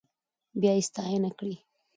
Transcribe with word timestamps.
بيا 0.59 0.73
يې 0.77 0.83
ستاينه 0.89 1.29
کړې. 1.37 1.53